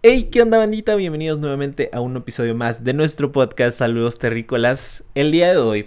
[0.00, 0.94] Hey, ¿qué onda bandita?
[0.94, 5.02] Bienvenidos nuevamente a un episodio más de nuestro podcast Saludos Terrícolas.
[5.16, 5.86] El día de hoy,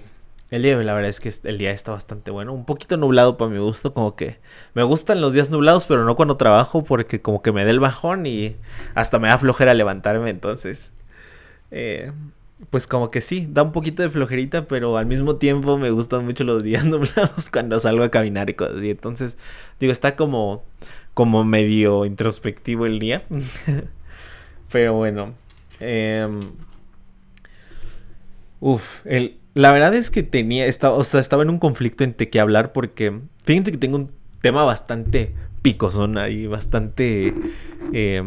[0.50, 2.98] el día de hoy la verdad es que el día está bastante bueno, un poquito
[2.98, 4.38] nublado para mi gusto, como que
[4.74, 7.80] me gustan los días nublados, pero no cuando trabajo porque como que me da el
[7.80, 8.58] bajón y
[8.96, 10.92] hasta me da flojera levantarme, entonces...
[11.72, 12.12] Eh,
[12.70, 16.26] pues como que sí, da un poquito de flojerita, pero al mismo tiempo me gustan
[16.26, 18.90] mucho los días nublados cuando salgo a caminar y cosas así.
[18.90, 19.38] Entonces,
[19.80, 20.66] digo, está como,
[21.14, 23.24] como medio introspectivo el día.
[24.72, 25.34] pero bueno.
[25.80, 26.42] Em,
[28.60, 32.30] uf, el, la verdad es que tenía, estaba, o sea, estaba en un conflicto entre
[32.30, 37.34] qué hablar porque, fíjense que tengo un tema bastante picosón ahí, bastante...
[37.94, 38.24] Eh,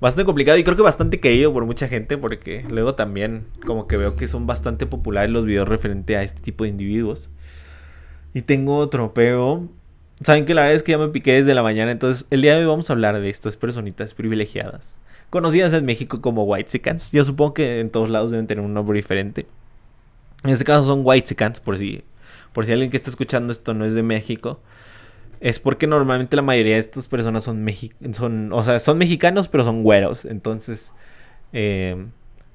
[0.00, 3.96] bastante complicado y creo que bastante querido por mucha gente porque luego también como que
[3.96, 7.30] veo que son bastante populares los videos referente a este tipo de individuos.
[8.34, 9.68] Y tengo otro, pero
[10.24, 12.54] saben que la verdad es que ya me piqué desde la mañana, entonces el día
[12.54, 14.98] de hoy vamos a hablar de estas personitas privilegiadas,
[15.30, 17.12] conocidas en México como Whitesicans.
[17.12, 19.46] Yo supongo que en todos lados deben tener un nombre diferente.
[20.42, 22.04] En este caso son Whitesicans, por si
[22.52, 24.60] por si alguien que está escuchando esto no es de México
[25.44, 27.66] es porque normalmente la mayoría de estas personas son,
[28.14, 30.24] son, o sea, son mexicanos, pero son güeros.
[30.24, 30.94] Entonces,
[31.52, 32.06] eh,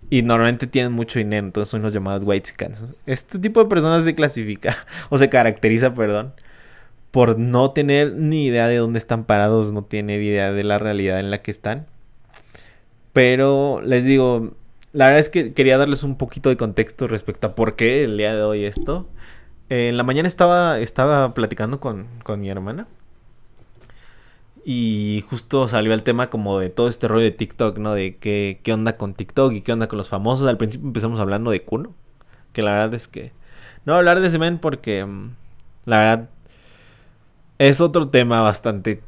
[0.09, 2.51] y normalmente tienen mucho dinero, entonces son los llamados white
[3.05, 4.75] Este tipo de personas se clasifica,
[5.09, 6.33] o se caracteriza, perdón,
[7.11, 11.19] por no tener ni idea de dónde están parados, no tienen idea de la realidad
[11.19, 11.87] en la que están.
[13.13, 14.53] Pero les digo,
[14.93, 18.17] la verdad es que quería darles un poquito de contexto respecto a por qué el
[18.17, 19.07] día de hoy esto
[19.69, 22.87] en la mañana estaba, estaba platicando con, mi hermana.
[24.65, 27.93] Y justo salió el tema como de todo este rollo de TikTok, ¿no?
[27.93, 30.47] De qué, qué onda con TikTok y qué onda con los famosos.
[30.47, 31.93] Al principio empezamos hablando de Kuno.
[32.51, 33.31] Que la verdad es que...
[33.85, 35.05] No hablar de ese men porque...
[35.05, 35.35] Mm,
[35.85, 36.29] la verdad...
[37.59, 39.03] Es otro tema bastante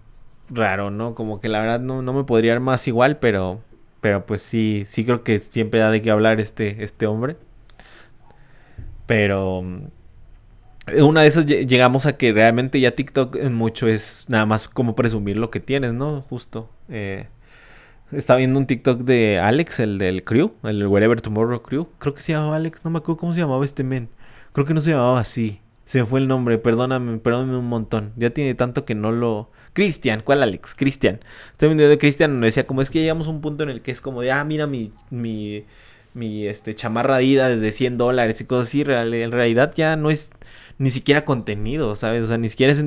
[0.49, 1.15] raro, ¿no?
[1.15, 3.61] Como que la verdad no, no me podría dar más igual, pero...
[4.01, 7.37] Pero pues sí, sí creo que siempre da de qué hablar este, este hombre.
[9.05, 9.83] Pero mm,
[11.03, 14.95] una de esas llegamos a que realmente ya TikTok en mucho es nada más como
[14.95, 16.21] presumir lo que tienes, ¿no?
[16.21, 16.69] Justo.
[16.89, 17.27] Eh,
[18.11, 21.87] estaba viendo un TikTok de Alex, el del Crew, el Wherever Tomorrow Crew.
[21.99, 24.09] Creo que se llamaba Alex, no me acuerdo cómo se llamaba este men.
[24.51, 25.61] Creo que no se llamaba así.
[25.85, 28.13] Se me fue el nombre, perdóname, perdóname un montón.
[28.15, 29.49] Ya tiene tanto que no lo.
[29.73, 30.75] Cristian, ¿cuál Alex?
[30.75, 31.21] Cristian.
[31.51, 33.81] Estoy viendo de Cristian donde decía como es que llegamos a un punto en el
[33.81, 35.65] que es como de, ah, mira mi, mi,
[36.13, 38.81] mi este, chamarra desde 100 dólares y cosas así.
[38.81, 40.31] En realidad ya no es
[40.77, 42.23] ni siquiera contenido, ¿sabes?
[42.23, 42.83] O sea, ni siquiera es.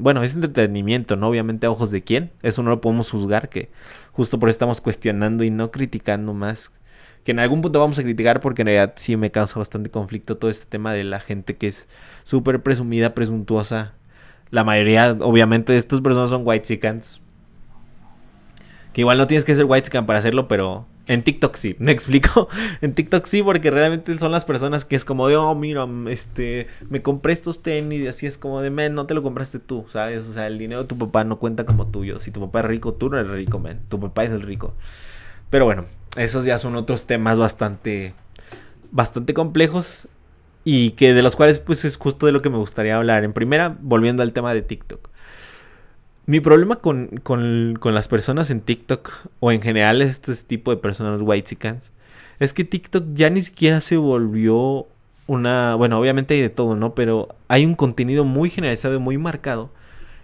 [0.00, 1.28] Bueno, es entretenimiento, ¿no?
[1.28, 2.30] Obviamente a ojos de quién.
[2.42, 3.70] Eso no lo podemos juzgar, que
[4.12, 6.70] justo por eso estamos cuestionando y no criticando más.
[7.28, 10.38] Que en algún punto vamos a criticar porque en realidad sí me causa bastante conflicto
[10.38, 11.86] todo este tema de la gente que es
[12.24, 13.92] súper presumida, presuntuosa.
[14.48, 17.20] La mayoría, obviamente, de estas personas son white chickens.
[18.94, 21.92] Que igual no tienes que ser white chicken para hacerlo, pero en TikTok sí, me
[21.92, 22.48] explico.
[22.80, 26.66] en TikTok sí, porque realmente son las personas que es como de, oh, mira, este,
[26.88, 29.84] me compré estos tenis y así es como de, men, no te lo compraste tú,
[29.88, 30.26] ¿sabes?
[30.26, 32.20] O sea, el dinero de tu papá no cuenta como tuyo.
[32.20, 33.80] Si tu papá es rico, tú no eres rico, men.
[33.90, 34.72] Tu papá es el rico.
[35.50, 35.84] Pero bueno,
[36.16, 38.14] esos ya son otros temas bastante,
[38.90, 40.08] bastante complejos
[40.64, 43.24] y que de los cuales pues es justo de lo que me gustaría hablar.
[43.24, 45.08] En primera, volviendo al tema de TikTok.
[46.26, 49.10] Mi problema con, con, con, las personas en TikTok
[49.40, 51.56] o en general este tipo de personas white
[52.38, 54.86] es que TikTok ya ni siquiera se volvió
[55.26, 56.94] una, bueno, obviamente hay de todo, ¿no?
[56.94, 59.70] Pero hay un contenido muy generalizado y muy marcado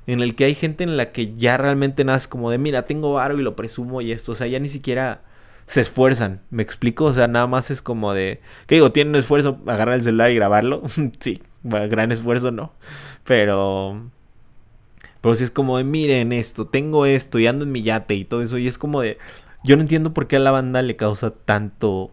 [0.07, 3.15] en el que hay gente en la que ya realmente nace como de, mira, tengo
[3.15, 5.23] varo y lo presumo y esto, o sea, ya ni siquiera
[5.67, 7.05] se esfuerzan, ¿me explico?
[7.05, 8.93] O sea, nada más es como de, ¿qué digo?
[8.93, 10.83] ¿Tienen un esfuerzo agarrar el celular y grabarlo?
[11.21, 12.73] sí, gran esfuerzo, ¿no?
[13.25, 14.11] Pero
[15.25, 18.27] pero si es como de, miren esto, tengo esto y ando en mi yate y
[18.27, 18.59] todo eso.
[18.59, 19.17] Y es como de,
[19.65, 22.11] yo no entiendo por qué a la banda le causa tanto,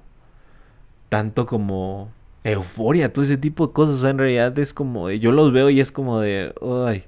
[1.10, 2.10] tanto como
[2.46, 3.96] euforia, todo ese tipo de cosas.
[3.96, 6.54] O sea, en realidad es como de, yo los veo y es como de,
[6.88, 7.04] ay,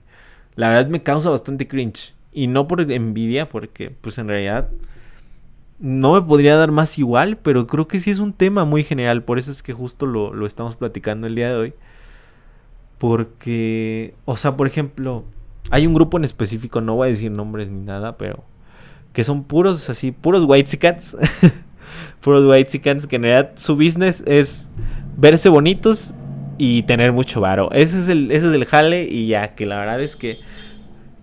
[0.56, 2.14] la verdad me causa bastante cringe.
[2.34, 4.72] Y no por envidia, porque pues en realidad
[5.84, 9.24] no me podría dar más igual, pero creo que sí es un tema muy general.
[9.24, 11.74] Por eso es que justo lo, lo estamos platicando el día de hoy.
[12.98, 15.26] Porque, o sea, por ejemplo,
[15.72, 18.46] hay un grupo en específico, no voy a decir nombres ni nada, pero
[19.12, 21.18] que son puros así, puros white cats.
[22.22, 24.70] puros white cats que en realidad su business es
[25.18, 26.14] verse bonitos
[26.58, 27.70] y tener mucho varo.
[27.74, 30.40] Ese es el ese es el jale y ya que la verdad es que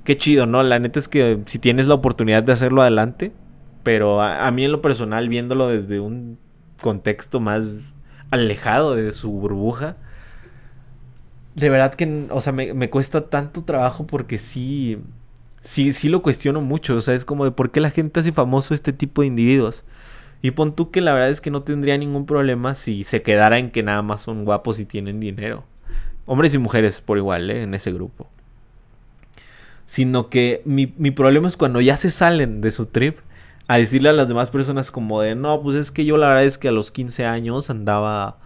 [0.05, 0.63] qué chido, ¿no?
[0.63, 3.33] La neta es que si tienes la oportunidad de hacerlo adelante,
[3.83, 6.39] pero a, mí en lo personal viéndolo desde un
[6.81, 7.65] contexto más
[8.31, 9.97] alejado de su burbuja,
[11.55, 14.99] de verdad que, o sea, me, cuesta tanto trabajo porque sí,
[15.61, 16.97] sí, sí lo cuestiono mucho.
[16.97, 19.85] O sea, es como de por qué la gente hace famoso este tipo de individuos.
[20.43, 23.59] Y pon tú que la verdad es que no tendría ningún problema si se quedara
[23.59, 25.65] en que nada más son guapos y tienen dinero.
[26.25, 27.63] Hombres y mujeres por igual, ¿eh?
[27.63, 28.29] En ese grupo.
[29.85, 33.19] Sino que mi, mi problema es cuando ya se salen de su trip
[33.71, 36.45] a decirle a las demás personas como de, no, pues es que yo la verdad
[36.45, 38.39] es que a los 15 años andaba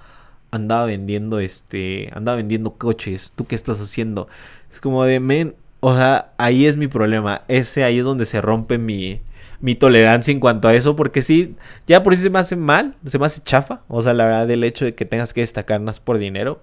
[0.51, 4.29] andaba vendiendo este, andaba vendiendo coches, ¿tú qué estás haciendo?
[4.71, 8.43] Es como de, men, o sea, ahí es mi problema, ese ahí es donde se
[8.43, 9.23] rompe mi,
[9.61, 11.57] mi tolerancia en cuanto a eso, porque sí,
[11.87, 14.47] ya por sí se me hace mal, se me hace chafa, o sea, la verdad,
[14.47, 16.63] del hecho de que tengas que destacar más por dinero,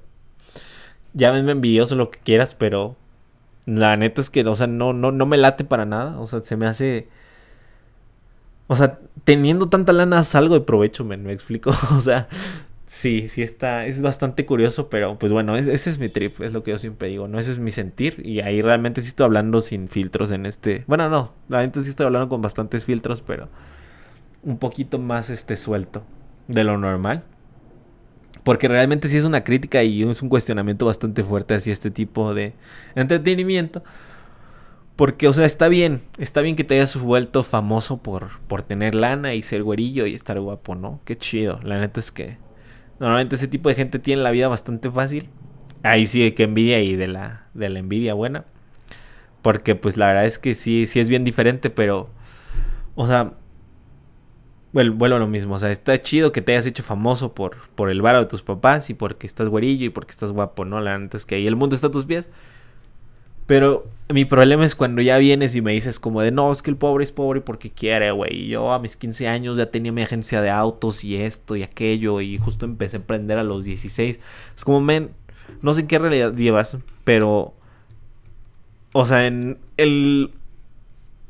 [1.14, 2.96] ya me envidioso lo que quieras, pero
[3.66, 6.44] la neta es que, o sea, no, no, no me late para nada, o sea,
[6.44, 7.08] se me hace...
[8.72, 11.72] O sea, teniendo tanta lana, algo de provecho, me explico.
[11.98, 12.30] o sea,
[12.92, 16.62] Sí, sí está, es bastante curioso, pero pues bueno, ese es mi trip, es lo
[16.62, 19.62] que yo siempre digo, no, ese es mi sentir y ahí realmente sí estoy hablando
[19.62, 23.48] sin filtros en este, bueno, no, realmente sí estoy hablando con bastantes filtros, pero
[24.44, 26.04] un poquito más este suelto
[26.50, 27.24] de lo normal.
[28.44, 32.34] Porque realmente sí es una crítica y es un cuestionamiento bastante fuerte hacia este tipo
[32.34, 32.56] de
[32.96, 33.84] entretenimiento.
[34.96, 38.94] Porque, o sea, está bien, está bien que te hayas vuelto famoso por, por tener
[38.94, 41.00] lana y ser güerillo y estar guapo, ¿no?
[41.06, 42.38] Qué chido, la neta es que
[43.02, 45.28] Normalmente ese tipo de gente tiene la vida bastante fácil.
[45.82, 48.46] Ahí sí que envidia y de la, de la envidia buena.
[49.42, 52.12] Porque pues la verdad es que sí, sí es bien diferente, pero...
[52.94, 53.34] O sea...
[54.72, 55.56] Bueno, vuelvo a lo mismo.
[55.56, 58.44] O sea, está chido que te hayas hecho famoso por, por el varo de tus
[58.44, 60.80] papás y porque estás güerillo y porque estás guapo, ¿no?
[60.80, 62.30] La verdad es que ahí el mundo está a tus pies.
[63.52, 66.72] Pero mi problema es cuando ya vienes y me dices como de, no, es que
[66.72, 68.48] el pobre es pobre porque quiere, güey.
[68.48, 72.22] Yo a mis 15 años ya tenía mi agencia de autos y esto y aquello
[72.22, 74.22] y justo empecé a emprender a los 16.
[74.56, 75.12] Es como, men,
[75.62, 77.54] no sé en qué realidad llevas, pero...
[78.94, 80.32] O sea, en el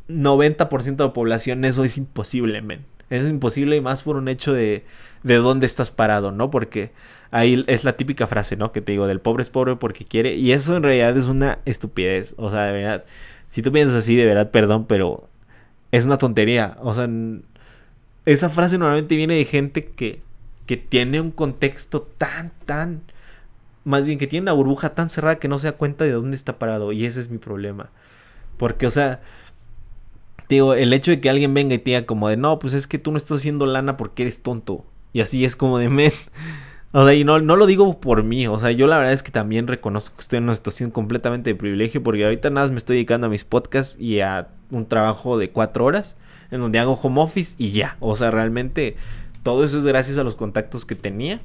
[0.08, 2.86] 90% de la población eso es imposible, men.
[3.10, 4.86] Es imposible y más por un hecho de,
[5.24, 6.52] de dónde estás parado, ¿no?
[6.52, 6.92] Porque
[7.31, 8.72] ahí es la típica frase, ¿no?
[8.72, 10.36] Que te digo, del pobre es pobre porque quiere.
[10.36, 12.36] Y eso en realidad es una estupidez.
[12.38, 13.06] O sea, de verdad,
[13.48, 15.30] si tú piensas así, de verdad, perdón, pero
[15.92, 16.78] es una tontería.
[16.81, 17.10] O sea,
[18.25, 20.22] esa frase normalmente viene de gente que,
[20.68, 23.01] que tiene un contexto tan, tan...
[23.84, 26.36] Más bien que tiene una burbuja tan cerrada que no se da cuenta de dónde
[26.36, 26.92] está parado.
[26.92, 27.89] Y ese es mi problema.
[28.57, 29.22] Porque, o sea,
[30.50, 32.86] digo, el hecho de que alguien venga y te diga como de, no, pues es
[32.86, 34.86] que tú no estás haciendo lana porque eres tonto.
[35.13, 36.12] Y así es como de, men,
[36.92, 39.24] o sea, y no, no lo digo por mí, o sea, yo la verdad es
[39.24, 42.72] que también reconozco que estoy en una situación completamente de privilegio porque ahorita nada más
[42.72, 46.16] me estoy dedicando a mis podcasts y a un trabajo de cuatro horas
[46.52, 48.98] en donde hago home office y ya, o sea, realmente
[49.44, 51.40] todo eso es gracias a los contactos que tenía,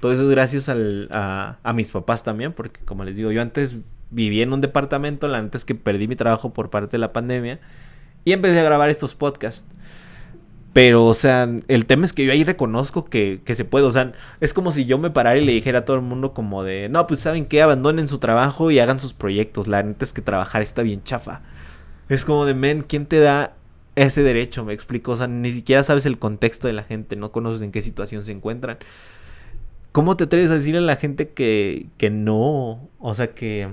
[0.00, 3.40] todo eso es gracias al, a, a mis papás también, porque como les digo, yo
[3.40, 3.76] antes
[4.10, 7.60] vivía en un departamento, antes que perdí mi trabajo por parte de la pandemia
[8.24, 9.66] y empecé a grabar estos podcasts.
[10.78, 13.84] Pero, o sea, el tema es que yo ahí reconozco que, que, se puede.
[13.84, 16.32] O sea, es como si yo me parara y le dijera a todo el mundo
[16.34, 19.66] como de, no, pues saben que abandonen su trabajo y hagan sus proyectos.
[19.66, 21.42] La neta es que trabajar está bien chafa.
[22.08, 23.56] Es como de, men, ¿quién te da
[23.96, 24.64] ese derecho?
[24.64, 25.10] Me explico.
[25.10, 28.22] O sea, ni siquiera sabes el contexto de la gente, no conoces en qué situación
[28.22, 28.78] se encuentran.
[29.90, 32.88] ¿Cómo te atreves a decirle a la gente que, que no?
[33.00, 33.68] O sea, que,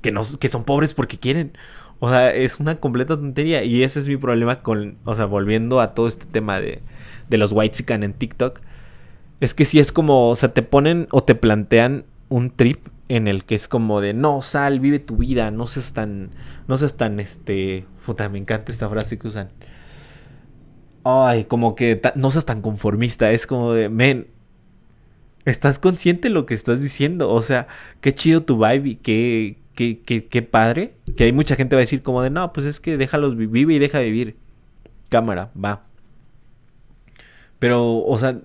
[0.00, 1.52] que, no, que son pobres porque quieren.
[2.00, 3.64] O sea, es una completa tontería.
[3.64, 4.98] Y ese es mi problema con.
[5.04, 6.82] O sea, volviendo a todo este tema de,
[7.28, 8.60] de los white en TikTok.
[9.40, 10.30] Es que si es como.
[10.30, 14.12] O sea, te ponen o te plantean un trip en el que es como de
[14.12, 16.30] no, sal, vive tu vida, no seas tan.
[16.66, 17.86] No seas tan este.
[18.06, 19.50] Puta, me encanta esta frase que usan.
[21.04, 23.32] Ay, como que no seas tan conformista.
[23.32, 24.28] Es como de, men,
[25.44, 27.30] ¿estás consciente de lo que estás diciendo?
[27.30, 27.66] O sea,
[28.00, 30.94] qué chido tu vibe y qué, qué, padre.
[31.16, 33.74] Que hay mucha gente va a decir como de, no, pues es que déjalos, vive
[33.74, 34.36] y deja vivir.
[35.08, 35.84] Cámara, va.
[37.58, 38.40] Pero, o sea,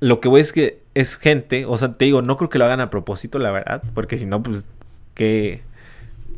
[0.00, 2.64] lo que voy es que es gente, o sea, te digo, no creo que lo
[2.64, 4.68] hagan a propósito, la verdad, porque si no, pues,
[5.14, 5.62] que...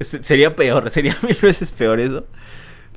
[0.01, 2.27] Sería peor, sería mil veces peor eso.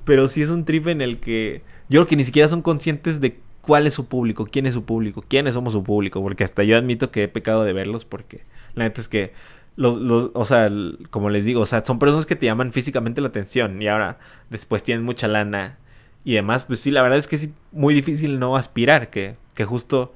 [0.05, 3.21] Pero sí es un trip en el que yo creo que ni siquiera son conscientes
[3.21, 6.63] de cuál es su público, quién es su público, quiénes somos su público, porque hasta
[6.63, 8.43] yo admito que he pecado de verlos, porque
[8.75, 9.33] la neta es que
[9.75, 10.69] los, o sea,
[11.09, 14.19] como les digo, o sea, son personas que te llaman físicamente la atención y ahora
[14.49, 15.77] después tienen mucha lana
[16.23, 19.65] y demás, pues sí, la verdad es que es muy difícil no aspirar, que, que
[19.65, 20.13] justo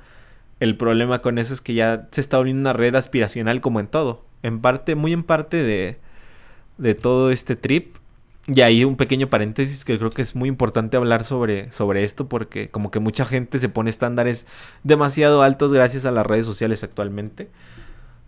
[0.59, 3.87] el problema con eso es que ya se está abriendo una red aspiracional como en
[3.87, 5.97] todo, en parte, muy en parte de,
[6.77, 7.97] de todo este trip.
[8.47, 12.27] Y ahí un pequeño paréntesis que creo que es muy importante hablar sobre, sobre esto
[12.27, 14.47] porque como que mucha gente se pone estándares
[14.83, 17.49] demasiado altos gracias a las redes sociales actualmente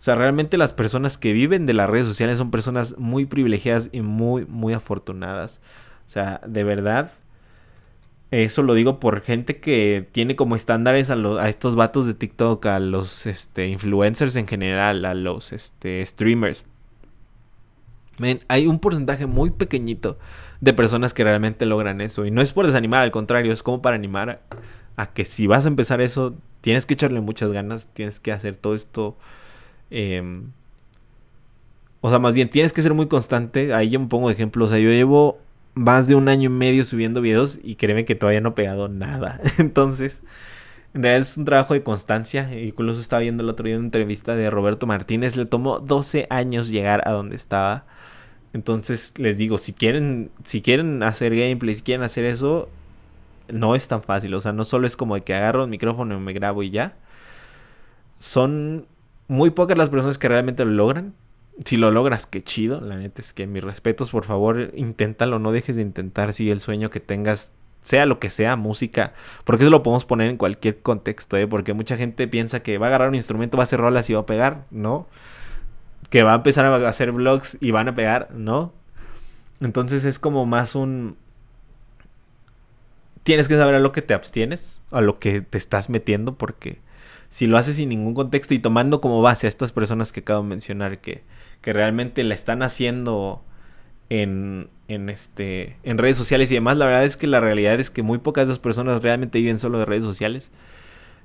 [0.02, 3.88] O sea, realmente las personas que viven de las redes sociales son personas muy privilegiadas
[3.92, 5.60] y muy, muy afortunadas.
[6.08, 7.12] O sea, de verdad,
[8.32, 12.80] eso lo digo por gente que tiene como estándares a, estos vatos de TikTok, a
[12.80, 16.64] los este, influencers en general, a los este, streamers.
[18.48, 20.18] hay un porcentaje muy pequeñito
[20.60, 22.26] de personas que realmente logran eso.
[22.26, 24.42] Y no es por desanimar, al contrario, es como para animar
[24.96, 28.56] a, que si vas a empezar eso, tienes que echarle muchas ganas, tienes que hacer
[28.56, 29.16] todo esto.
[29.92, 30.52] Em,
[32.00, 33.74] o sea, más bien tienes que ser muy constante.
[33.74, 34.64] Ahí yo me pongo de ejemplo.
[34.64, 35.38] O sea, yo llevo
[35.74, 38.88] más de un año y medio subiendo videos y créeme que todavía no he pegado
[38.88, 39.40] nada.
[39.58, 40.22] Entonces,
[40.94, 42.58] en realidad es un trabajo de constancia.
[42.58, 45.36] Incluso estaba viendo el otro día una entrevista de Roberto Martínez.
[45.36, 47.84] Le tomó 12 años llegar a donde estaba.
[48.54, 52.68] Entonces les digo, si quieren, si quieren hacer gameplay, si quieren hacer eso,
[53.48, 54.34] no es tan fácil.
[54.34, 56.70] O sea, no solo es como de que agarro el micrófono y me grabo y
[56.70, 56.96] ya.
[58.18, 58.86] Son
[59.28, 61.14] muy pocas las personas que realmente lo logran.
[61.64, 62.80] Si lo logras, qué chido.
[62.80, 66.60] La neta es que mis respetos, por favor, inténtalo, no dejes de intentar si el
[66.60, 67.52] sueño que tengas,
[67.82, 69.12] sea lo que sea, música.
[69.44, 71.46] Porque eso lo podemos poner en cualquier contexto, ¿eh?
[71.46, 74.14] Porque mucha gente piensa que va a agarrar un instrumento, va a hacer rolas y
[74.14, 74.64] va a pegar.
[74.70, 75.06] No.
[76.10, 78.72] Que va a empezar a hacer vlogs y van a pegar, ¿no?
[79.60, 81.16] Entonces es como más un...
[83.22, 86.80] Tienes que saber a lo que te abstienes, a lo que te estás metiendo, porque
[87.32, 90.42] si lo haces sin ningún contexto y tomando como base a estas personas que acabo
[90.42, 91.22] de mencionar que,
[91.62, 93.42] que realmente la están haciendo
[94.10, 97.88] en, en, este, en redes sociales y demás, la verdad es que la realidad es
[97.88, 100.50] que muy pocas de esas personas realmente viven solo de redes sociales.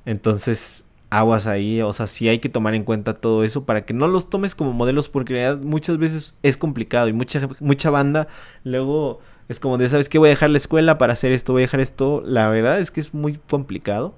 [0.06, 3.94] Entonces, aguas ahí, o sea, sí hay que tomar en cuenta todo eso para que
[3.94, 7.90] no los tomes como modelos porque en realidad muchas veces es complicado y mucha, mucha
[7.90, 8.30] banda
[8.64, 10.20] luego es como de, ¿sabes qué?
[10.20, 12.24] Voy a dejar la escuela para hacer esto, voy a dejar esto.
[12.26, 14.16] La verdad es que es muy complicado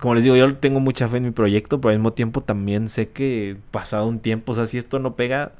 [0.00, 2.88] como les digo, yo tengo mucha fe en mi proyecto, pero al mismo tiempo también
[2.88, 5.52] sé que pasado un tiempo, o sea, si esto no pega,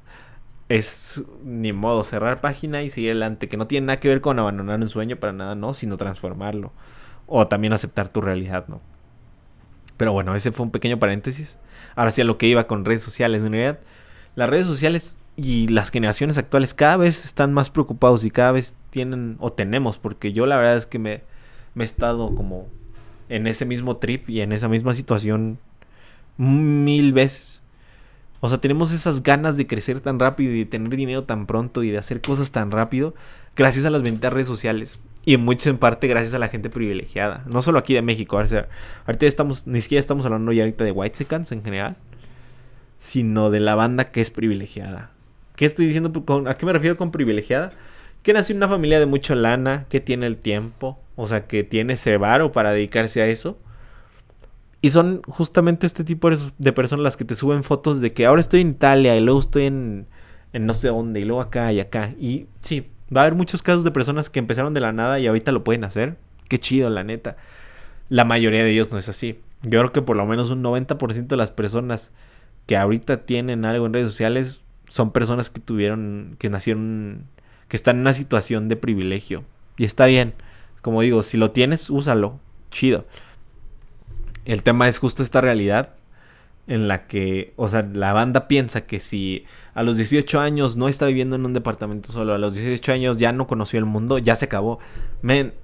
[0.68, 4.38] es ni modo cerrar página y seguir adelante, que no tiene nada que ver con
[4.38, 6.72] abandonar un sueño para nada, no, sino transformarlo.
[7.26, 8.80] O también aceptar tu realidad, ¿no?
[9.96, 11.58] Pero bueno, ese fue un pequeño paréntesis.
[11.96, 13.42] Ahora sí a lo que iba con redes sociales.
[13.42, 13.80] En realidad,
[14.36, 18.76] las redes sociales y las generaciones actuales cada vez están más preocupados y cada vez
[18.90, 21.22] tienen o tenemos, porque yo la verdad es que me,
[21.74, 22.68] me he estado como
[23.28, 25.58] en ese mismo trip y en esa misma situación
[26.36, 27.62] mil veces.
[28.40, 31.82] O sea, tenemos esas ganas de crecer tan rápido y de tener dinero tan pronto
[31.82, 33.14] y de hacer cosas tan rápido
[33.56, 34.98] gracias a las benditas redes sociales.
[35.24, 37.44] Y en en parte gracias a la gente privilegiada.
[37.46, 38.36] No solo aquí de México.
[38.36, 38.68] O sea,
[39.06, 41.96] ahorita estamos, ni siquiera estamos hablando ya ahorita de White Seconds en general.
[42.98, 45.10] Sino de la banda que es privilegiada.
[45.56, 46.24] ¿Qué estoy diciendo?
[46.46, 47.72] ¿A qué me refiero con privilegiada?
[48.22, 51.64] Que nació en una familia de mucha lana, que tiene el tiempo, o sea, que
[51.64, 53.58] tiene ese varo para dedicarse a eso.
[54.80, 58.40] Y son justamente este tipo de personas las que te suben fotos de que ahora
[58.40, 60.06] estoy en Italia y luego estoy en,
[60.52, 62.14] en no sé dónde y luego acá y acá.
[62.20, 65.26] Y sí, va a haber muchos casos de personas que empezaron de la nada y
[65.26, 66.18] ahorita lo pueden hacer.
[66.48, 67.36] Qué chido, la neta.
[68.08, 69.40] La mayoría de ellos no es así.
[69.62, 72.12] Yo creo que por lo menos un 90% de las personas
[72.66, 77.24] que ahorita tienen algo en redes sociales son personas que tuvieron, que nacieron,
[77.66, 79.42] que están en una situación de privilegio.
[79.76, 80.34] Y está bien.
[80.82, 82.40] Como digo, si lo tienes, úsalo.
[82.70, 83.06] Chido.
[84.44, 85.94] El tema es justo esta realidad
[86.66, 90.88] en la que, o sea, la banda piensa que si a los 18 años no
[90.88, 94.18] está viviendo en un departamento solo, a los 18 años ya no conoció el mundo,
[94.18, 94.78] ya se acabó.
[95.22, 95.54] Men,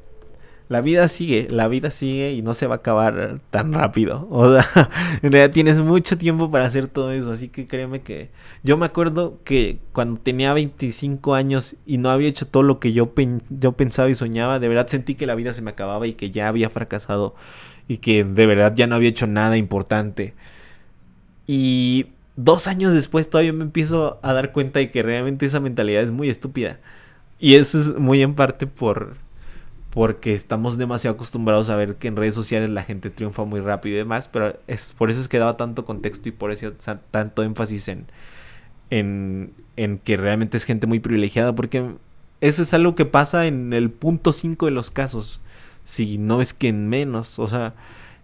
[0.68, 4.26] la vida sigue, la vida sigue y no se va a acabar tan rápido.
[4.30, 4.90] O sea,
[5.22, 8.30] en realidad tienes mucho tiempo para hacer todo eso, así que créeme que
[8.62, 12.92] yo me acuerdo que cuando tenía 25 años y no había hecho todo lo que
[12.92, 13.12] yo,
[13.50, 16.30] yo pensaba y soñaba, de verdad sentí que la vida se me acababa y que
[16.30, 17.34] ya había fracasado
[17.88, 20.34] y que de verdad ya no había hecho nada importante.
[21.46, 22.06] Y
[22.36, 26.10] dos años después todavía me empiezo a dar cuenta de que realmente esa mentalidad es
[26.10, 26.80] muy estúpida.
[27.38, 29.16] Y eso es muy en parte por
[29.94, 33.94] porque estamos demasiado acostumbrados a ver que en redes sociales la gente triunfa muy rápido
[33.94, 36.72] y demás, pero es por eso es que daba tanto contexto y por eso
[37.12, 38.06] tanto énfasis en,
[38.90, 41.92] en, en que realmente es gente muy privilegiada, porque
[42.40, 45.40] eso es algo que pasa en el punto 5 de los casos,
[45.84, 47.74] si no es que en menos, o sea,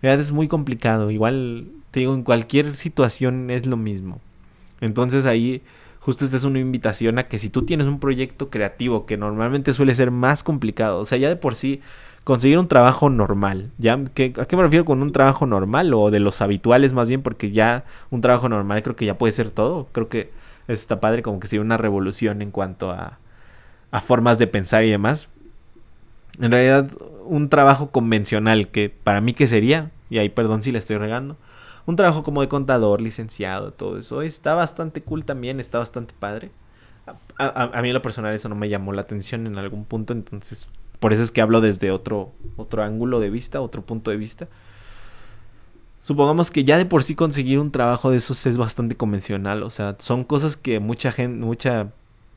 [0.03, 4.21] es muy complicado, igual te digo, en cualquier situación es lo mismo.
[4.81, 5.62] Entonces ahí
[6.00, 9.73] justo esta es una invitación a que si tú tienes un proyecto creativo que normalmente
[9.73, 11.80] suele ser más complicado, o sea, ya de por sí
[12.25, 16.21] conseguir un trabajo normal, ya ¿a qué me refiero con un trabajo normal o de
[16.21, 17.23] los habituales más bien?
[17.23, 20.30] Porque ya un trabajo normal creo que ya puede ser todo, creo que
[20.66, 23.19] eso está padre, como que sería una revolución en cuanto a,
[23.90, 25.28] a formas de pensar y demás.
[26.40, 26.90] En realidad,
[27.25, 31.37] un trabajo convencional que para mí que sería, y ahí perdón si le estoy regando,
[31.91, 34.23] un trabajo como de contador, licenciado, todo eso.
[34.23, 36.51] Está bastante cool también, está bastante padre.
[37.39, 40.69] A, mí en lo personal eso no me llamó la atención en algún punto, entonces
[41.01, 44.49] por eso es que hablo desde otro, otro ángulo de vista, otro punto de vista.
[46.03, 49.71] Supongamos que ya de por sí conseguir un trabajo de esos es bastante convencional, o
[49.71, 51.89] sea, son cosas que mucha gente, mucha,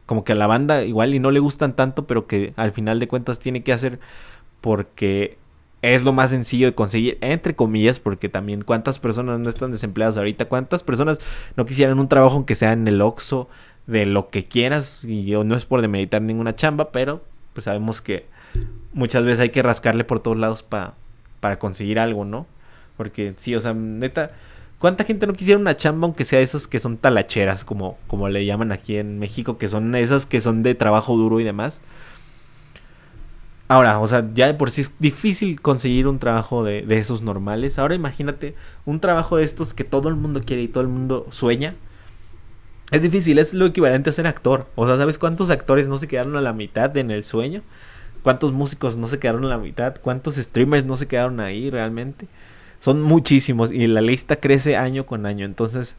[0.05, 2.99] como que a la banda igual y no le gustan tanto, pero que al final
[2.99, 3.99] de cuentas tiene que hacer
[4.61, 5.37] porque
[5.83, 10.15] es lo más sencillo de conseguir, entre comillas, porque también cuántas personas no están desempleadas
[10.15, 11.19] ahorita, cuántas personas
[11.57, 13.49] no quisieran un trabajo aunque sea en el Oxxo,
[13.85, 17.21] de lo que quieras, y yo no es por demeritar ninguna chamba, pero
[17.51, 18.25] pues sabemos que
[18.93, 22.47] muchas veces hay que rascarle por todos lados para conseguir algo, ¿no?
[22.95, 24.31] Porque sí, o sea, neta,
[24.79, 28.45] ¿cuánta gente no quisiera una chamba aunque sea esas que son talacheras, como, como le
[28.45, 31.81] llaman aquí en México, que son esas que son de trabajo duro y demás?
[33.73, 37.79] Ahora, o sea, ya de por sí es difícil conseguir un trabajo de, esos normales.
[37.79, 38.53] Ahora imagínate
[38.85, 41.73] un trabajo de estos que todo el mundo quiere y todo el mundo sueña.
[42.91, 44.67] Es difícil, es lo equivalente a ser actor.
[44.75, 47.63] O sea, ¿sabes cuántos actores no se quedaron a la mitad en el sueño?
[48.21, 49.95] ¿Cuántos músicos no se quedaron a la mitad?
[49.99, 52.27] ¿Cuántos streamers no se quedaron ahí realmente?
[52.79, 55.47] Son muchísimos y la lista crece año con año.
[55.47, 55.95] Entonces,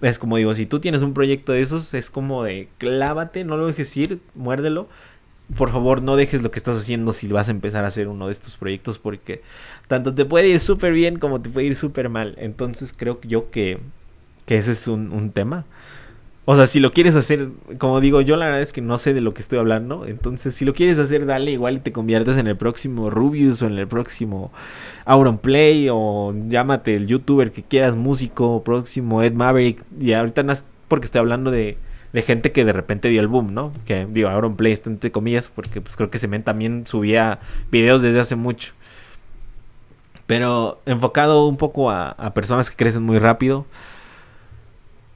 [0.00, 3.56] es como digo, si tú tienes un proyecto de esos, es como de clávate, no
[3.56, 4.88] lo dejes ir, muérdelo
[5.56, 8.26] por favor no dejes lo que estás haciendo si vas a empezar a hacer uno
[8.26, 9.42] de estos proyectos porque
[9.86, 12.34] tanto te puede ir súper bien como te puede ir súper mal.
[12.38, 13.78] Entonces creo yo que,
[14.46, 15.64] que ese es un, un, tema.
[16.44, 19.12] O sea, si lo quieres hacer, como digo, yo la verdad es que no sé
[19.14, 20.06] de lo que estoy hablando.
[20.06, 23.66] Entonces, si lo quieres hacer, dale igual y te conviertes en el próximo Rubius o
[23.66, 24.50] en el próximo
[25.04, 29.84] Auronplay o llámate el youtuber que quieras, músico, próximo Ed Maverick.
[30.00, 31.76] Y ahorita no es porque estoy hablando de
[32.12, 33.72] de gente que de repente dio el boom, ¿no?
[33.84, 37.40] Que digo, ahora un Play está entre comillas, porque pues creo que Semen también subía
[37.70, 38.72] videos desde hace mucho.
[40.26, 43.66] Pero enfocado un poco a, personas que crecen muy rápido.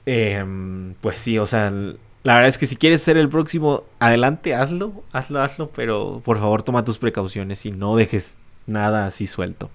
[0.07, 4.55] Em, pues sí, o sea, la verdad es que si quieres ser el próximo, adelante,
[4.55, 9.71] hazlo, hazlo, hazlo, pero por favor toma tus precauciones y no dejes nada así suelto.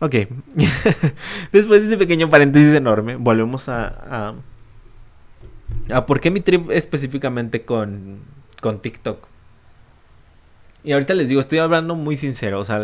[0.00, 0.14] Ok,
[1.52, 4.34] después de ese pequeño paréntesis enorme, volvemos a
[5.90, 8.20] Ah, ¿Por qué mi trip específicamente con,
[8.60, 9.26] con TikTok?
[10.84, 12.78] Y ahorita les digo, estoy hablando muy sincero, o sea,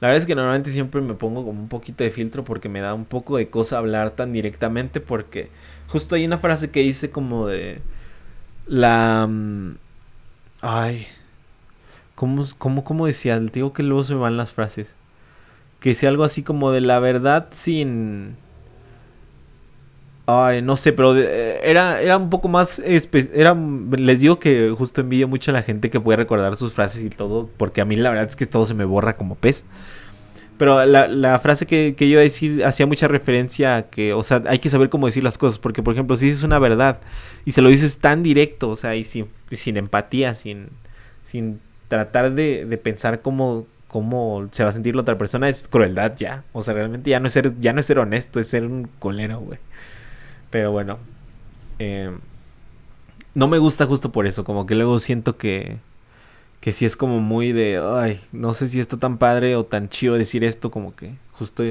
[0.00, 2.80] la verdad es que normalmente siempre me pongo como un poquito de filtro porque me
[2.80, 5.50] da un poco de cosa hablar tan directamente porque
[5.88, 7.80] justo hay una frase que dice como de
[8.66, 9.26] la...
[9.26, 9.78] Mm,
[10.60, 11.06] ay,
[12.14, 13.40] ¿cómo, cómo, cómo decía?
[13.40, 14.96] Digo que luego se me van las frases.
[15.80, 18.36] Que decía algo así como de la verdad sin
[20.26, 22.80] Ay, no sé, pero eh, era, era un poco más...
[22.80, 23.56] Era,
[23.96, 27.10] les digo que justo envidio mucho a la gente que puede recordar sus frases y
[27.10, 29.64] todo, porque a mí la verdad es que todo se me borra como pez.
[30.58, 34.24] Pero la, frase que, que, yo iba a decir hacía mucha referencia a que, o
[34.24, 36.98] sea, hay que saber cómo decir las cosas, porque por ejemplo, si dices una verdad
[37.44, 40.70] y se lo dices tan directo, o sea, y sin, sin empatía, sin,
[41.22, 45.68] sin tratar de, de pensar cómo, cómo se va a sentir la otra persona, es
[45.68, 46.44] crueldad ya.
[46.52, 48.88] O sea, realmente ya no es ser, ya no es ser honesto, es ser un
[48.98, 49.58] colero, güey.
[50.50, 50.98] Pero bueno.
[51.78, 52.16] Eh,
[53.34, 54.44] no me gusta justo por eso.
[54.44, 55.78] Como que luego siento que.
[56.60, 57.78] Que sí es como muy de.
[57.78, 60.70] Ay, no sé si está tan padre o tan chido decir esto.
[60.70, 61.62] Como que justo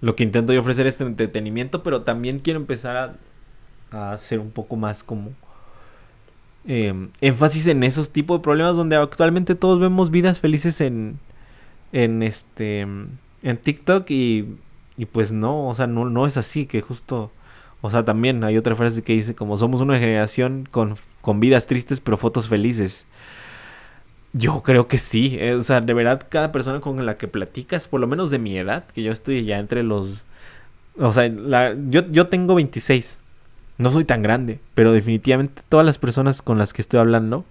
[0.00, 1.82] lo que intento yo ofrecer es entretenimiento.
[1.82, 3.16] Pero también quiero empezar a.
[3.92, 5.32] A hacer un poco más como.
[6.66, 11.18] Eh, énfasis en esos tipos de problemas donde actualmente todos vemos vidas felices en.
[11.92, 12.80] En este.
[12.80, 14.56] En TikTok y.
[14.96, 17.32] Y pues no, o sea, no, no es así, que justo
[17.82, 20.96] o sea, también hay otra frase que dice como somos una generación con,
[21.40, 23.06] vidas tristes pero fotos felices.
[24.32, 25.36] Yo creo que sí.
[25.40, 28.38] Eh, o sea, de verdad, cada persona con la que platicas, por lo menos de
[28.38, 30.22] mi edad, que yo estoy ya entre los...
[30.98, 31.26] O sea,
[31.88, 33.18] yo, yo tengo 26.
[33.78, 37.44] No soy tan grande, pero definitivamente todas las personas con las que estoy hablando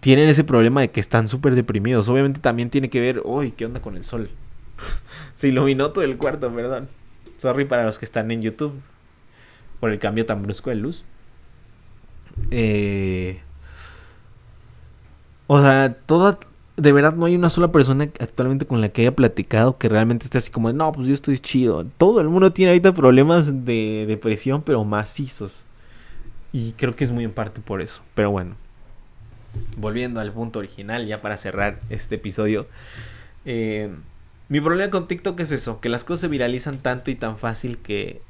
[0.00, 2.08] tienen ese problema de que están súper deprimidos.
[2.08, 4.30] Obviamente también tiene que ver, uy, ¿qué onda con el sol?
[5.34, 6.88] Se iluminó todo el cuarto, ¿verdad?
[7.42, 8.72] Sorry para los que están en YouTube
[9.80, 11.04] por el cambio tan brusco de luz.
[12.52, 13.40] Eh,
[15.48, 16.38] o sea, toda.
[16.76, 20.24] De verdad, no hay una sola persona actualmente con la que haya platicado que realmente
[20.24, 21.84] esté así como, no, pues yo estoy chido.
[21.98, 25.66] Todo el mundo tiene ahorita problemas de depresión, pero macizos.
[26.52, 28.02] Y creo que es muy en parte por eso.
[28.14, 28.54] Pero bueno,
[29.76, 32.68] volviendo al punto original, ya para cerrar este episodio.
[33.44, 33.90] Eh,
[34.52, 37.78] mi problema con TikTok es eso, que las cosas se viralizan tanto y tan fácil
[37.78, 38.20] que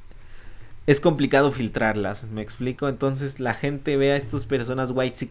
[0.86, 2.88] es complicado filtrarlas, ¿me explico?
[2.88, 5.28] Entonces la gente ve a estas personas white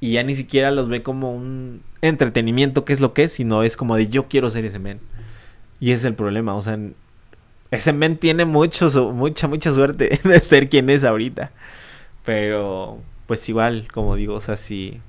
[0.00, 3.62] y ya ni siquiera los ve como un entretenimiento, que es lo que es, sino
[3.62, 4.98] es como de yo quiero ser ese men.
[5.78, 6.76] Y es el problema, o sea,
[7.70, 11.52] ese men tiene mucho, mucha, mucha suerte de ser quien es ahorita.
[12.24, 15.00] Pero, pues igual, como digo, o sea, si,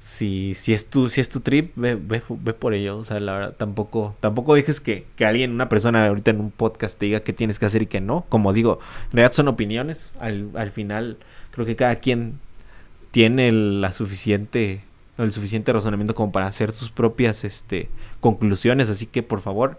[0.00, 2.20] si, si, es, tu, si es tu trip, ve, ve,
[2.54, 2.98] por ello.
[2.98, 6.50] O sea, la verdad, tampoco, tampoco dejes que, que, alguien, una persona ahorita en un
[6.50, 8.24] podcast te diga qué tienes que hacer y qué no.
[8.30, 10.14] Como digo, en realidad son opiniones.
[10.18, 11.18] Al, al final,
[11.52, 12.40] creo que cada quien
[13.10, 14.82] tiene la suficiente
[15.18, 18.88] el suficiente razonamiento como para hacer sus propias este, conclusiones.
[18.88, 19.78] Así que por favor,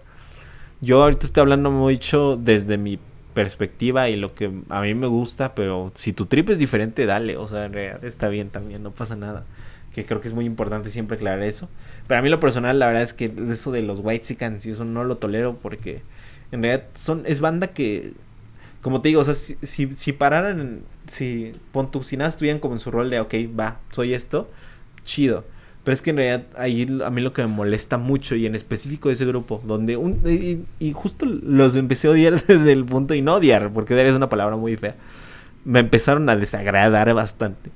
[0.81, 2.99] yo ahorita estoy hablando mucho desde mi
[3.33, 7.37] perspectiva y lo que a mí me gusta, pero si tu trip es diferente, dale.
[7.37, 9.45] O sea, en realidad está bien también, no pasa nada.
[9.93, 11.69] Que creo que es muy importante siempre aclarar eso.
[12.07, 14.71] Pero a mí lo personal, la verdad es que eso de los White Sicans y
[14.71, 16.01] eso no lo tolero porque
[16.51, 18.13] en realidad son, es banda que
[18.81, 22.73] como te digo, o sea, si, si, si pararan, si, pon si nada estuvieran como
[22.73, 24.49] en su rol de, ok, va, soy esto,
[25.05, 25.45] chido.
[25.83, 28.55] Pero es que en realidad ahí a mí lo que me molesta mucho y en
[28.55, 30.21] específico de ese grupo, donde un...
[30.79, 34.15] Y, justo los empecé a odiar desde el punto y no odiar, porque odiar es
[34.15, 34.95] una palabra muy fea.
[35.63, 37.69] Me empezaron a desagradar bastante.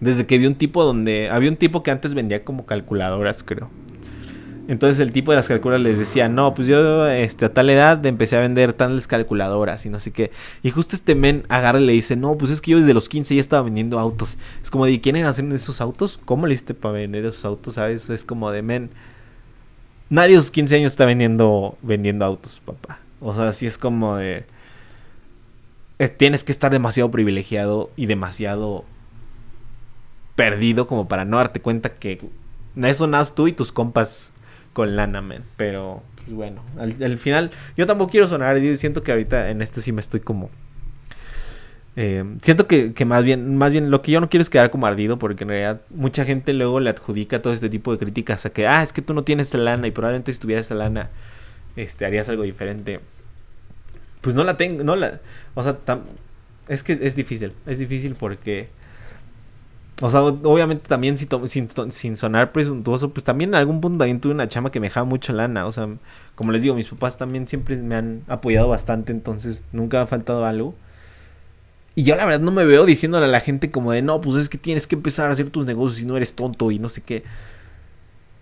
[0.00, 1.30] Desde que vi un tipo donde...
[1.30, 3.70] Había un tipo que antes vendía como calculadoras, creo.
[4.66, 8.04] Entonces el tipo de las calculadoras les decía, no, pues yo este, a tal edad
[8.06, 10.30] empecé a vender tales calculadoras y no sé qué.
[10.62, 13.08] Y justo este men agarra y le dice, no, pues es que yo desde los
[13.08, 14.38] 15 ya estaba vendiendo autos.
[14.62, 16.18] Es como de, ¿quién hacer esos autos?
[16.24, 17.74] ¿Cómo le hiciste para vender esos autos?
[17.74, 18.08] ¿Sabes?
[18.08, 18.90] Es como de, men,
[20.08, 23.00] nadie a sus 15 años está vendiendo, vendiendo autos, papá.
[23.20, 24.46] O sea, así es como de...
[25.98, 28.84] Eh, tienes que estar demasiado privilegiado y demasiado
[30.36, 32.20] perdido como para no darte cuenta que
[32.76, 34.32] eso naces tú y tus compas
[34.72, 35.44] con lana, men.
[35.56, 39.80] Pero, pues bueno, al, final, yo tampoco quiero sonar, yo siento que ahorita en este
[39.80, 40.50] sí me estoy como...
[41.96, 44.70] Eh, siento que, que, más bien, más bien lo que yo no quiero es quedar
[44.70, 48.44] como ardido, porque en realidad mucha gente luego le adjudica todo este tipo de críticas
[48.46, 50.74] a que, ah, es que tú no tienes esa lana y probablemente si tuvieras esa
[50.74, 51.10] lana,
[51.76, 52.98] este, harías algo diferente.
[54.22, 55.20] Pues no la tengo, no la,
[55.54, 55.78] o sea,
[56.66, 58.70] es que es difícil, es difícil porque
[60.00, 64.48] o sea, obviamente también sin, sonar presuntuoso, pues también en algún punto también tuve una
[64.48, 65.66] chama que me dejaba mucho lana.
[65.66, 65.88] O sea,
[66.34, 70.06] como les digo, mis papás también siempre me han apoyado bastante, entonces nunca me ha
[70.06, 70.74] faltado algo.
[71.94, 74.36] Y yo la verdad no me veo diciéndole a la gente como de, no, pues
[74.36, 76.88] es que tienes que empezar a hacer tus negocios y no eres tonto y no
[76.88, 77.22] sé qué.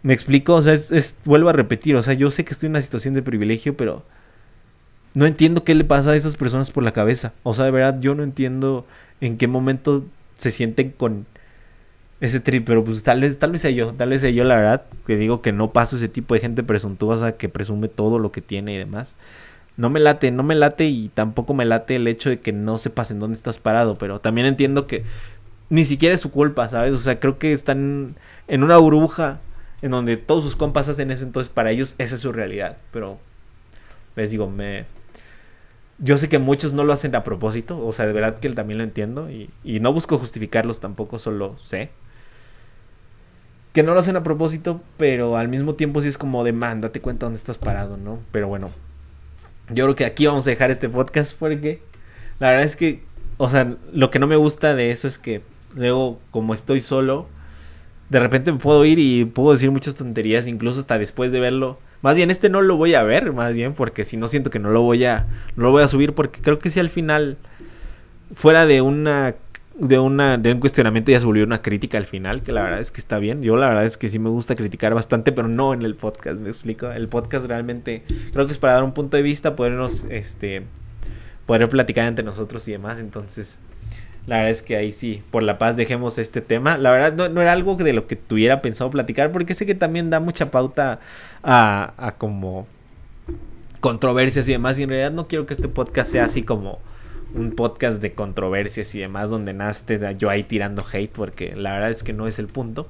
[0.02, 2.72] Me explico, o sea, es, vuelvo a repetir, o sea, yo sé que estoy en
[2.72, 4.04] una situación de privilegio, pero
[5.14, 7.34] no entiendo qué le pasa a esas personas por la cabeza.
[7.42, 8.86] O sea, de verdad, yo no entiendo
[9.20, 11.26] en qué momento se sienten con
[12.22, 14.54] ese trip, pero pues tal vez, tal vez sea yo, tal vez sea yo la
[14.54, 18.30] verdad, que digo que no paso ese tipo de gente presuntuosa que presume todo lo
[18.30, 19.16] que tiene y demás.
[19.76, 22.78] No me late, no me late y tampoco me late el hecho de que no
[22.78, 25.02] sepas en dónde estás parado, pero también entiendo que
[25.68, 26.92] ni siquiera es su culpa, ¿sabes?
[26.92, 28.14] O sea, creo que están
[28.46, 29.40] en una burbuja
[29.80, 33.18] en donde todos sus compas hacen eso, entonces para ellos esa es su realidad, pero
[34.14, 34.84] les digo, me...
[35.98, 38.54] Yo sé que muchos no lo hacen a propósito, o sea, de verdad que él
[38.54, 41.90] también lo entiendo y, y no busco justificarlos tampoco, solo sé
[43.72, 46.80] que no lo hacen a propósito, pero al mismo tiempo sí es como de man,
[46.80, 48.18] date cuenta dónde estás parado, ¿no?
[48.30, 48.70] Pero bueno,
[49.70, 51.80] yo creo que aquí vamos a dejar este podcast porque
[52.38, 53.02] la verdad es que,
[53.38, 55.42] o sea, lo que no me gusta de eso es que
[55.74, 57.28] luego, como estoy solo,
[58.10, 61.78] de repente me puedo ir y puedo decir muchas tonterías, incluso hasta después de verlo.
[62.02, 64.58] Más bien, este no lo voy a ver, más bien, porque si no siento que
[64.58, 67.38] no lo voy a, no lo voy a subir, porque creo que si al final,
[68.34, 69.36] fuera de una
[69.74, 72.80] de, una, de un cuestionamiento ya se volvió una crítica al final, que la verdad
[72.80, 73.42] es que está bien.
[73.42, 76.40] Yo la verdad es que sí me gusta criticar bastante, pero no en el podcast,
[76.40, 76.90] me explico.
[76.90, 80.64] El podcast realmente creo que es para dar un punto de vista, podernos, este,
[81.46, 82.98] poder platicar entre nosotros y demás.
[83.00, 83.58] Entonces,
[84.26, 86.76] la verdad es que ahí sí, por la paz dejemos este tema.
[86.76, 89.74] La verdad no, no era algo de lo que tuviera pensado platicar, porque sé que
[89.74, 91.00] también da mucha pauta
[91.42, 92.66] a, a como
[93.80, 94.78] controversias y demás.
[94.78, 96.78] Y en realidad no quiero que este podcast sea así como
[97.34, 101.90] un podcast de controversias y demás donde naste yo ahí tirando hate porque la verdad
[101.90, 102.88] es que no es el punto.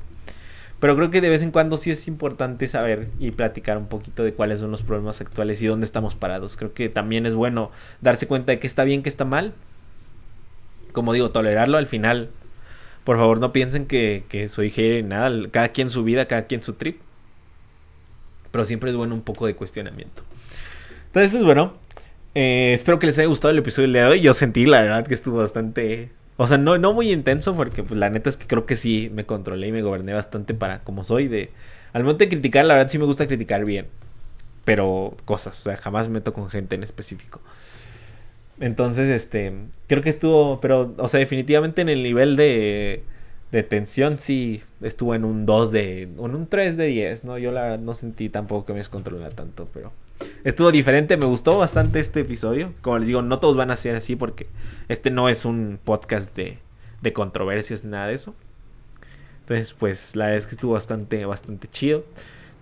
[0.82, 4.24] Pero creo que de vez en cuando sí es importante saber y platicar un poquito
[4.24, 6.56] de cuáles son los problemas actuales y dónde estamos parados.
[6.56, 9.54] Creo que también es bueno darse cuenta de que está bien, que está mal.
[10.90, 12.30] Como digo, tolerarlo al final.
[13.04, 15.30] Por favor, no piensen que, que soy hater nada.
[15.52, 17.00] Cada quien su vida, cada quien su trip.
[18.50, 20.24] Pero siempre es bueno un poco de cuestionamiento.
[21.06, 21.74] Entonces, pues bueno,
[22.34, 24.20] eh, espero que les haya gustado el episodio del día de hoy.
[24.20, 26.10] Yo sentí, la verdad, que estuvo bastante.
[26.36, 29.10] O sea, no, no muy intenso, porque pues, la neta es que creo que sí
[29.14, 31.28] me controlé y me goberné bastante para como soy.
[31.28, 31.50] de
[31.92, 33.86] Al momento de criticar, la verdad sí me gusta criticar bien.
[34.64, 37.40] Pero cosas, o sea, jamás meto con gente en específico.
[38.60, 39.52] Entonces, este,
[39.88, 43.02] creo que estuvo, pero, o sea, definitivamente en el nivel de,
[43.50, 47.38] de tensión sí estuvo en un 2 de, en un 3 de 10, ¿no?
[47.38, 49.92] Yo la verdad no sentí tampoco que me descontrolara tanto, pero
[50.44, 52.72] estuvo diferente, me gustó bastante este episodio.
[52.80, 54.46] Como les digo, no todos van a ser así porque
[54.88, 56.58] este no es un podcast de,
[57.00, 58.34] de controversias, nada de eso.
[59.40, 62.04] Entonces, pues la verdad es que estuvo bastante, bastante chido.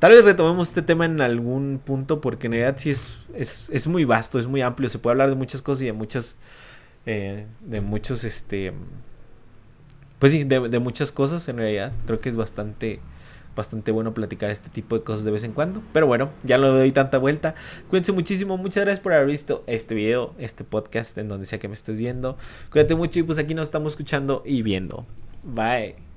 [0.01, 3.87] Tal vez retomemos este tema en algún punto porque en realidad sí es, es, es
[3.87, 6.37] muy vasto, es muy amplio, se puede hablar de muchas cosas y de muchas,
[7.05, 8.73] eh, de muchos, este,
[10.19, 11.93] pues sí, de, muchas cosas en realidad.
[12.07, 13.01] Creo que es bastante,
[13.57, 15.83] bastante bueno platicar este tipo de cosas de vez en cuando.
[15.93, 17.55] Pero bueno, ya no doy tanta vuelta.
[17.89, 18.57] Cuídense muchísimo.
[18.57, 21.99] Muchas gracias por haber visto este video, este podcast, en donde sea que me estés
[21.99, 22.37] viendo.
[22.71, 25.07] Cuídate mucho y pues aquí nos estamos escuchando y viendo.
[25.43, 26.10] Bye.